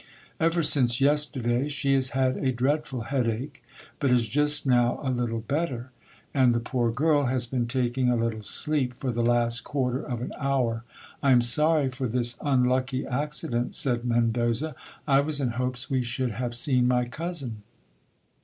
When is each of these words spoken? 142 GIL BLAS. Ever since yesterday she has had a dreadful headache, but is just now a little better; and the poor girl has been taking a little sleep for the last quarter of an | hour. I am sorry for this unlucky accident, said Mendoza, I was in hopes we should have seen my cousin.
142 0.39 0.49
GIL 0.49 0.49
BLAS. 0.49 0.53
Ever 0.53 0.63
since 0.87 0.99
yesterday 1.01 1.69
she 1.69 1.93
has 1.93 2.09
had 2.09 2.35
a 2.37 2.51
dreadful 2.51 3.01
headache, 3.01 3.63
but 3.99 4.09
is 4.09 4.27
just 4.27 4.65
now 4.65 4.99
a 5.03 5.11
little 5.11 5.41
better; 5.41 5.91
and 6.33 6.55
the 6.55 6.59
poor 6.59 6.89
girl 6.89 7.25
has 7.25 7.45
been 7.45 7.67
taking 7.67 8.09
a 8.09 8.15
little 8.15 8.41
sleep 8.41 8.95
for 8.95 9.11
the 9.11 9.21
last 9.21 9.63
quarter 9.63 9.99
of 10.01 10.19
an 10.19 10.33
| 10.35 10.39
hour. 10.39 10.83
I 11.21 11.31
am 11.31 11.41
sorry 11.41 11.91
for 11.91 12.07
this 12.07 12.35
unlucky 12.41 13.05
accident, 13.05 13.75
said 13.75 14.03
Mendoza, 14.03 14.73
I 15.07 15.19
was 15.19 15.39
in 15.39 15.49
hopes 15.49 15.87
we 15.87 16.01
should 16.01 16.31
have 16.31 16.55
seen 16.55 16.87
my 16.87 17.05
cousin. 17.05 17.61